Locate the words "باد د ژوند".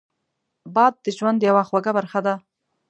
0.75-1.39